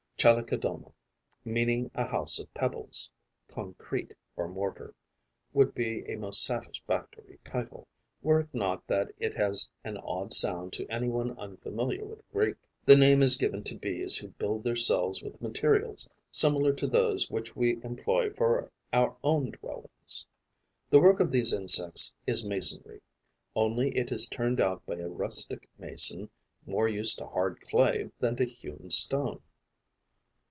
Chalicodoma, 0.21 0.91
meaning 1.43 1.89
a 1.95 2.05
house 2.05 2.37
of 2.37 2.53
pebbles, 2.53 3.09
concrete 3.47 4.13
or 4.35 4.47
mortar, 4.47 4.93
would 5.51 5.73
be 5.73 6.05
a 6.05 6.15
most 6.15 6.45
satisfactory 6.45 7.39
title, 7.43 7.87
were 8.21 8.41
it 8.41 8.53
not 8.53 8.85
that 8.85 9.11
it 9.17 9.33
has 9.35 9.67
an 9.83 9.97
odd 9.97 10.31
sound 10.31 10.71
to 10.73 10.85
any 10.93 11.09
one 11.09 11.35
unfamiliar 11.39 12.05
with 12.05 12.21
Greek. 12.31 12.55
The 12.85 12.95
name 12.95 13.23
is 13.23 13.35
given 13.35 13.63
to 13.63 13.75
Bees 13.75 14.15
who 14.17 14.27
build 14.27 14.63
their 14.63 14.75
cells 14.75 15.23
with 15.23 15.41
materials 15.41 16.07
similar 16.31 16.71
to 16.73 16.85
those 16.85 17.27
which 17.31 17.55
we 17.55 17.83
employ 17.83 18.29
for 18.29 18.69
our 18.93 19.17
own 19.23 19.49
dwellings. 19.49 20.27
The 20.91 20.99
work 20.99 21.19
of 21.19 21.31
these 21.31 21.51
insects 21.51 22.13
is 22.27 22.45
masonry; 22.45 23.01
only 23.55 23.97
it 23.97 24.11
is 24.11 24.27
turned 24.27 24.61
out 24.61 24.85
by 24.85 24.97
a 24.99 25.09
rustic 25.09 25.67
mason 25.79 26.29
more 26.67 26.87
used 26.87 27.17
to 27.17 27.25
hard 27.25 27.59
clay 27.61 28.11
than 28.19 28.35
to 28.35 28.45
hewn 28.45 28.91
stone. 28.91 29.41